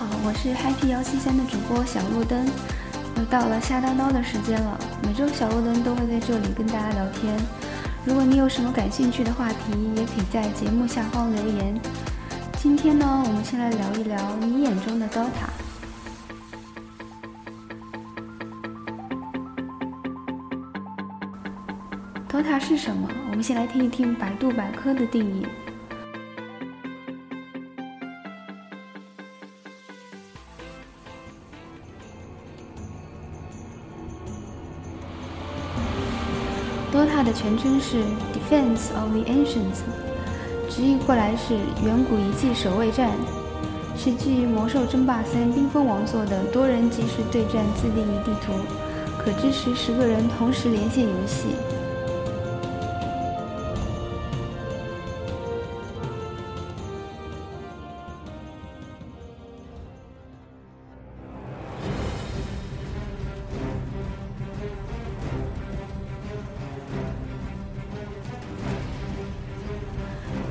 [0.00, 2.46] 好，我是 Happy 幺七三的主播小路灯，
[3.18, 4.80] 又到了瞎叨叨的时间了。
[5.02, 7.36] 每周小路灯都会在这里跟大家聊天。
[8.06, 11.78] 如果你有什么感兴趣的话题，也可以在节目下方留言。
[12.56, 15.28] 今天呢，我们先来聊一聊你眼中的 DOTA。
[22.26, 23.06] DOTA 是什么？
[23.30, 25.46] 我们先来听一听百度百科的定义。
[36.92, 37.98] DOTA 的全称是
[38.34, 39.82] Defense of the Ancients，
[40.68, 41.54] 直译过来是
[41.84, 43.12] 远古遗迹守卫战，
[43.96, 48.52] 是基于《魔兽争霸三：冰封王座》的多人即时对战自定义地图，
[49.18, 51.54] 可支持十个人同时连线游戏。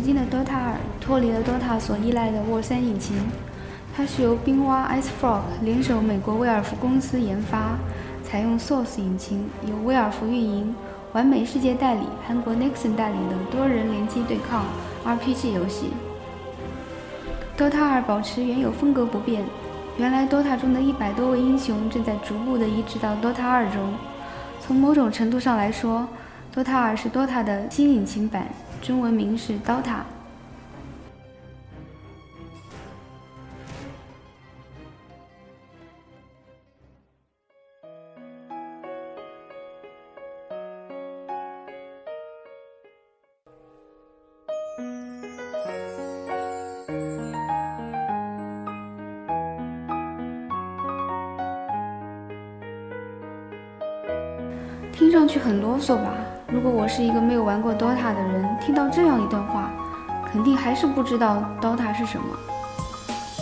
[0.00, 3.14] 如今的 DOTA 二脱离了 DOTA 所依赖的 War 三引擎，
[3.94, 7.76] 它是由冰蛙 IceFrog 联手美国威尔福公司研发，
[8.24, 10.74] 采用 Source 引擎，由威尔福运营，
[11.12, 14.64] 完美世界代理、韩国 Nixon 代理的多人联机对抗
[15.04, 15.90] RPG 游戏。
[17.58, 19.44] DOTA 二保持原有风格不变，
[19.98, 23.92] 原来 DOTA 中的一百多位英雄正在逐步的移植到 DOTA 二中。
[24.62, 26.08] 从某种程度上来说
[26.54, 28.46] ，DOTA 二是 DOTA 的新引擎版。
[28.82, 30.02] 中文名是 DOTA。
[54.92, 56.29] 听上去很啰嗦吧？
[56.52, 59.70] 如果我是一个没有玩过 DOTA 的人，听到这样一段话，
[60.32, 62.26] 肯定还是不知道 DOTA 是什么。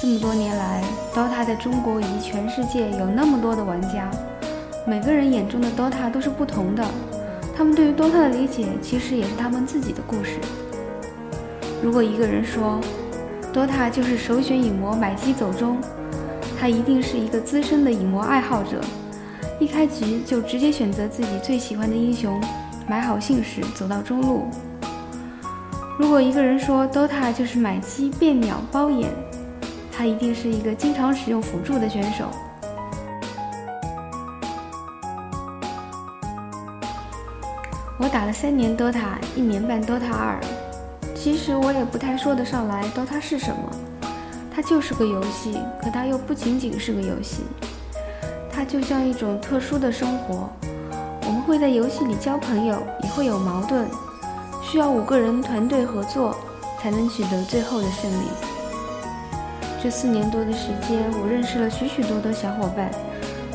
[0.00, 0.82] 这么多年来
[1.14, 4.10] ，DOTA 在中国以及全世界有那么多的玩家，
[4.86, 6.82] 每个人眼中的 DOTA 都是不同的。
[7.54, 10.38] 他们对于 DOTA 的理解，其实也是他们自己的故事。
[11.82, 12.80] 如果一个人说
[13.52, 15.76] DOTA 就是首选影魔买机走中，
[16.58, 18.80] 他一定是一个资深的影魔爱好者。
[19.60, 22.40] 一开局就直接选择自己最喜欢的英雄，
[22.86, 24.48] 买好信使走到中路。
[25.98, 29.08] 如果一个人说 DOTA 就是买鸡变鸟包眼，
[29.90, 32.24] 他一定是一个经常使用辅助的选手。
[37.96, 40.40] 我打了三年 DOTA，一年半 DOTA 二，
[41.14, 43.70] 其实我也不太说得上来 DOTA 是什么。
[44.52, 47.44] 它就是个游戏，可它又不仅仅是个游戏。
[48.52, 50.48] 它就像一种特殊的生活，
[51.34, 53.88] 我们会在游戏里交朋友，也会有矛盾，
[54.62, 56.36] 需要五个人团队合作
[56.80, 58.26] 才能取得最后的胜利。
[59.82, 62.88] 这四年多的时间，我认识了许许多多小伙伴，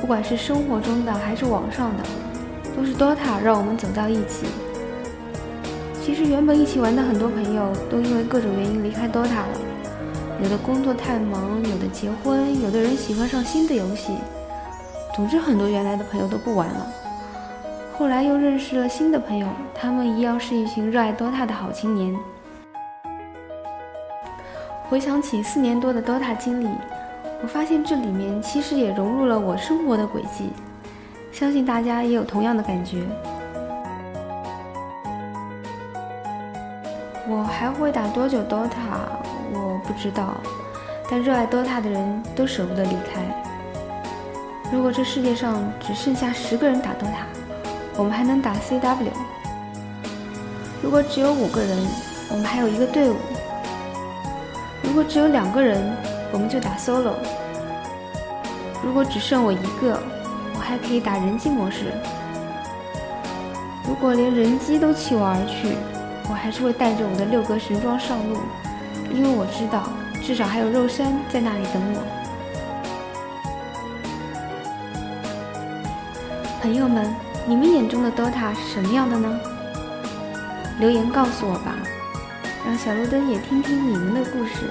[0.00, 2.02] 不管是生活中的还是网上的，
[2.74, 4.46] 都是 DOTA 让我们走到一起。
[6.02, 9.60] 其实原本一起玩的很多朋友，都因为各种原因离开 DOTA 了，
[10.42, 14.14] 有的工作太忙，有的结婚，有的人喜欢上新的游戏。
[15.14, 16.86] 总之，很多原来的朋友都不玩了。
[17.98, 22.14] 后来又认识了新的朋友，他们一样是一群热爱 DOTA 的好青年。
[24.86, 26.68] 回想起四年多的 DOTA 经历，
[27.42, 30.50] 我发现这里面其实也融入了我生活的轨迹。
[31.32, 33.02] 相信大家也有同样的感觉。
[37.26, 38.68] 我还会打多久 DOTA？
[39.54, 40.34] 我不知道，
[41.10, 43.22] 但热爱 DOTA 的人都舍不得离开。
[44.70, 47.24] 如果这世界上只剩下十个人打 DOTA，
[47.96, 49.08] 我们还能打 CW；
[50.82, 51.78] 如果只有五个人，
[52.30, 53.16] 我们还有一个队伍；
[54.82, 55.96] 如果只有两个人，
[56.30, 57.14] 我们就打 Solo；
[58.84, 59.98] 如果只剩我一个，
[60.54, 61.84] 我还可以打人机模式；
[63.88, 65.76] 如果连人机都弃我而去，
[66.28, 68.36] 我还是会带着我的六格神装上路，
[69.14, 69.88] 因为我知道
[70.22, 72.02] 至少还有肉山在那里等我。
[76.60, 77.14] 朋友们，
[77.48, 79.40] 你们眼中的 DOTA 是什么样的呢？
[80.80, 81.76] 留言告诉我吧，
[82.64, 84.68] 让小路灯也听听你们的故事。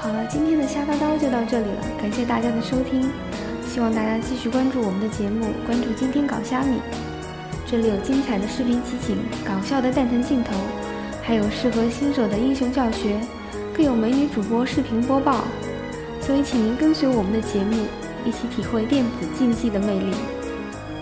[0.00, 3.08] 好了，今天的瞎叨叨就到这里了，感谢大家的收听。
[3.68, 6.80] 希望大家继续关注我们的节目，关注今天搞虾米，
[7.66, 10.52] 这里有精彩的视频集锦，搞笑的蛋疼镜头，
[11.22, 13.18] 还有适合新手的英雄教学，
[13.74, 15.44] 更有美女主播视频播报。
[16.20, 17.86] 所以，请您跟随我们的节目，
[18.24, 20.14] 一起体会电子竞技的魅力。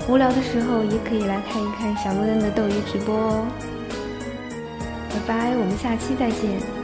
[0.09, 3.47] 无聊的时候，也可以来看一看小鹿蛋的斗鱼直播哦。
[5.11, 6.82] 拜拜，我们下期再见。